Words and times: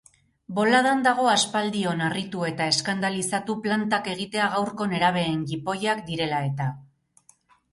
Boladan 0.59 1.03
dago 1.07 1.25
aspaldion 1.33 2.01
harritu 2.05 2.47
eta 2.47 2.67
eskandalizatu 2.73 3.57
plantak 3.67 4.09
egitea 4.15 4.49
gaurko 4.57 4.89
nerabeen 4.95 5.45
jipoiak 5.53 6.03
direla 6.09 6.41
eta. 6.49 6.73